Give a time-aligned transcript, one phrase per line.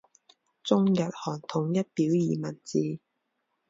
[0.63, 2.97] 中日韩统一表意文字。